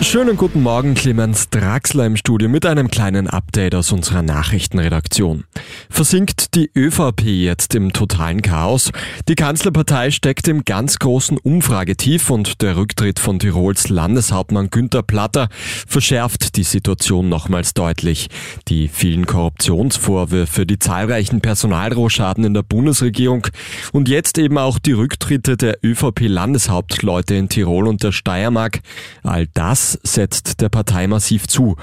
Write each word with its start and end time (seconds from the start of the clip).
Schönen 0.00 0.36
guten 0.36 0.62
Morgen, 0.62 0.94
Clemens 0.94 1.50
Draxler 1.50 2.06
im 2.06 2.16
Studio 2.16 2.48
mit 2.48 2.64
einem 2.64 2.88
kleinen 2.88 3.26
Update 3.26 3.74
aus 3.74 3.90
unserer 3.92 4.22
Nachrichtenredaktion. 4.22 5.44
Versinkt 5.90 6.54
die 6.54 6.70
ÖVP 6.74 7.22
jetzt 7.24 7.74
im 7.74 7.92
totalen 7.92 8.40
Chaos? 8.40 8.90
Die 9.28 9.34
Kanzlerpartei 9.34 10.10
steckt 10.10 10.46
im 10.48 10.64
ganz 10.64 10.98
großen 10.98 11.36
Umfragetief 11.36 12.30
und 12.30 12.62
der 12.62 12.76
Rücktritt 12.76 13.18
von 13.18 13.38
Tirols 13.38 13.88
Landeshauptmann 13.88 14.70
Günther 14.70 15.02
Platter 15.02 15.48
verschärft 15.86 16.56
die 16.56 16.62
Situation 16.62 17.28
nochmals 17.28 17.74
deutlich. 17.74 18.28
Die 18.68 18.88
vielen 18.88 19.26
Korruptionsvorwürfe, 19.26 20.64
die 20.64 20.78
zahlreichen 20.78 21.40
Personalrohschaden 21.40 22.44
in 22.44 22.54
der 22.54 22.62
Bundesregierung 22.62 23.48
und 23.92 24.08
jetzt 24.08 24.38
eben 24.38 24.58
auch 24.58 24.78
die 24.78 24.92
Rücktritte 24.92 25.56
der 25.56 25.78
ÖVP-Landeshauptleute 25.84 27.34
in 27.34 27.48
Tirol 27.48 27.88
und 27.88 28.04
der 28.04 28.12
Steiermark, 28.12 28.80
all 29.22 29.48
das 29.54 29.87
setzt 29.92 30.60
der 30.60 30.68
Partei 30.68 31.06
massiv 31.06 31.46
zu. 31.46 31.76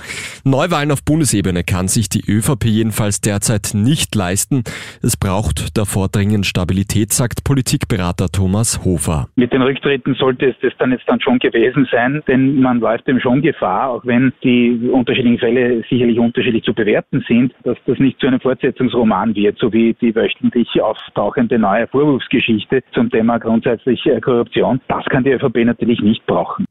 Neuwahlen 0.44 0.92
auf 0.92 1.04
Bundesebene 1.04 1.64
kann 1.64 1.88
sich 1.88 2.10
die 2.10 2.24
ÖVP 2.30 2.66
jedenfalls 2.66 3.22
derzeit 3.22 3.72
nicht 3.74 4.16
leisten. 4.16 4.64
Es 5.02 5.18
braucht 5.18 5.78
davor 5.78 6.10
dringend 6.10 6.46
Stabilität, 6.46 7.14
sagt 7.14 7.44
Politikberater 7.44 8.28
Thomas 8.30 8.84
Hofer. 8.84 9.28
Mit 9.36 9.54
den 9.54 9.62
Rücktritten 9.62 10.16
sollte 10.16 10.48
es 10.48 10.56
das 10.62 10.74
dann 10.78 10.92
jetzt 10.92 11.08
dann 11.08 11.22
schon 11.22 11.40
gewesen 11.40 11.88
sein, 11.92 12.22
denn 12.28 12.60
man 12.62 12.80
läuft 12.80 13.08
dem 13.08 13.20
schon 13.20 13.42
Gefahr, 13.42 13.90
auch 13.90 14.06
wenn 14.06 14.34
die 14.44 14.90
unterschiedlichen 14.92 15.40
Fälle 15.40 15.84
sicherlich 15.90 16.20
unterschiedlich 16.20 16.64
zu 16.64 16.74
bewerten 16.74 17.24
sind, 17.28 17.54
dass 17.64 17.78
das 17.86 18.00
nicht 18.00 18.20
zu 18.20 18.28
einem 18.28 18.40
Fortsetzungsroman 18.40 19.36
wird, 19.36 19.58
so 19.60 19.72
wie 19.72 19.94
die 20.02 20.16
wöchentlich 20.16 20.82
auftauchende 20.82 21.60
neue 21.60 21.88
Vorwurfsgeschichte 21.88 22.84
zum 22.94 23.10
Thema 23.10 23.38
grundsätzlich 23.38 24.02
Korruption. 24.22 24.82
Das 24.88 25.06
kann 25.06 25.24
die 25.24 25.32
ÖVP 25.32 25.66
natürlich 25.66 26.02
nicht 26.02 26.26
brauchen. 26.26 26.66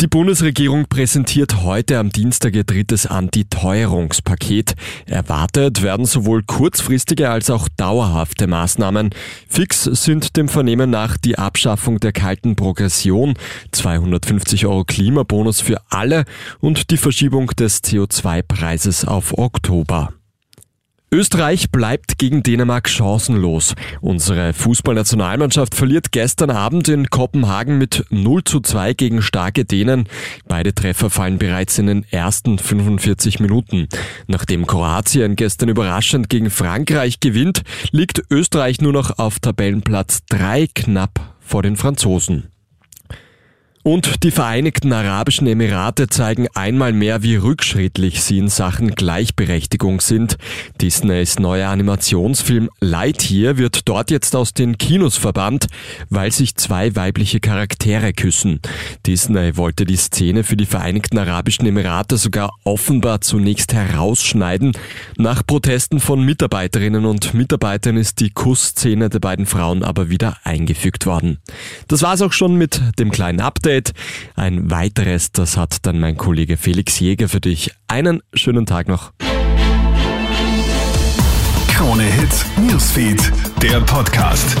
Die 0.00 0.06
Bundesregierung 0.06 0.86
präsentiert 0.86 1.62
heute 1.62 1.98
am 1.98 2.08
Dienstag 2.08 2.54
ihr 2.54 2.64
drittes 2.64 3.04
Antiteuerungspaket. 3.04 4.74
Erwartet 5.04 5.82
werden 5.82 6.06
sowohl 6.06 6.42
kurzfristige 6.42 7.28
als 7.28 7.50
auch 7.50 7.68
dauerhafte 7.76 8.46
Maßnahmen. 8.46 9.10
Fix 9.46 9.84
sind 9.84 10.38
dem 10.38 10.48
Vernehmen 10.48 10.88
nach 10.88 11.18
die 11.18 11.36
Abschaffung 11.36 12.00
der 12.00 12.12
kalten 12.12 12.56
Progression, 12.56 13.34
250 13.72 14.64
Euro 14.64 14.84
Klimabonus 14.84 15.60
für 15.60 15.82
alle 15.90 16.24
und 16.60 16.90
die 16.90 16.96
Verschiebung 16.96 17.48
des 17.48 17.84
CO2-Preises 17.84 19.04
auf 19.04 19.36
Oktober. 19.36 20.14
Österreich 21.12 21.72
bleibt 21.72 22.18
gegen 22.18 22.44
Dänemark 22.44 22.88
chancenlos. 22.88 23.74
Unsere 24.00 24.52
Fußballnationalmannschaft 24.52 25.74
verliert 25.74 26.12
gestern 26.12 26.50
Abend 26.50 26.88
in 26.88 27.10
Kopenhagen 27.10 27.78
mit 27.78 28.04
0 28.10 28.44
zu 28.44 28.60
2 28.60 28.94
gegen 28.94 29.20
starke 29.20 29.64
Dänen. 29.64 30.08
Beide 30.46 30.72
Treffer 30.72 31.10
fallen 31.10 31.38
bereits 31.38 31.78
in 31.78 31.86
den 31.86 32.04
ersten 32.12 32.58
45 32.58 33.40
Minuten. 33.40 33.88
Nachdem 34.28 34.68
Kroatien 34.68 35.34
gestern 35.34 35.68
überraschend 35.68 36.28
gegen 36.28 36.48
Frankreich 36.48 37.18
gewinnt, 37.18 37.62
liegt 37.90 38.22
Österreich 38.30 38.80
nur 38.80 38.92
noch 38.92 39.18
auf 39.18 39.40
Tabellenplatz 39.40 40.20
3 40.28 40.68
knapp 40.72 41.34
vor 41.40 41.64
den 41.64 41.76
Franzosen. 41.76 42.50
Und 43.82 44.24
die 44.24 44.30
Vereinigten 44.30 44.92
Arabischen 44.92 45.46
Emirate 45.46 46.08
zeigen 46.08 46.48
einmal 46.54 46.92
mehr, 46.92 47.22
wie 47.22 47.36
rückschrittlich 47.36 48.22
sie 48.22 48.36
in 48.36 48.48
Sachen 48.48 48.90
Gleichberechtigung 48.90 50.02
sind. 50.02 50.36
Disneys 50.82 51.38
neuer 51.38 51.70
Animationsfilm 51.70 52.68
Lightyear 52.80 53.56
wird 53.56 53.88
dort 53.88 54.10
jetzt 54.10 54.36
aus 54.36 54.52
den 54.52 54.76
Kinos 54.76 55.16
verbannt, 55.16 55.68
weil 56.10 56.30
sich 56.30 56.56
zwei 56.56 56.94
weibliche 56.94 57.40
Charaktere 57.40 58.12
küssen. 58.12 58.60
Disney 59.06 59.56
wollte 59.56 59.86
die 59.86 59.96
Szene 59.96 60.44
für 60.44 60.58
die 60.58 60.66
Vereinigten 60.66 61.16
Arabischen 61.16 61.64
Emirate 61.64 62.18
sogar 62.18 62.50
offenbar 62.64 63.22
zunächst 63.22 63.72
herausschneiden. 63.72 64.72
Nach 65.16 65.46
Protesten 65.46 66.00
von 66.00 66.22
Mitarbeiterinnen 66.22 67.06
und 67.06 67.32
Mitarbeitern 67.32 67.96
ist 67.96 68.20
die 68.20 68.28
Kussszene 68.28 69.08
der 69.08 69.20
beiden 69.20 69.46
Frauen 69.46 69.82
aber 69.84 70.10
wieder 70.10 70.36
eingefügt 70.44 71.06
worden. 71.06 71.38
Das 71.88 72.02
war's 72.02 72.20
auch 72.20 72.34
schon 72.34 72.56
mit 72.56 72.78
dem 72.98 73.10
kleinen 73.10 73.40
Update. 73.40 73.69
Update. 73.70 73.92
Ein 74.34 74.70
weiteres, 74.70 75.30
das 75.30 75.56
hat 75.56 75.86
dann 75.86 76.00
mein 76.00 76.16
Kollege 76.16 76.56
Felix 76.56 76.98
Jäger 76.98 77.28
für 77.28 77.40
dich. 77.40 77.72
Einen 77.86 78.20
schönen 78.34 78.66
Tag 78.66 78.88
noch. 78.88 79.12
Krone 81.68 82.02
Hits, 82.02 82.44
Newsfeed, 82.58 83.32
der 83.62 83.80
Podcast. 83.82 84.56